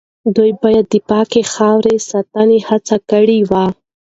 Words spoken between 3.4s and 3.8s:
وای.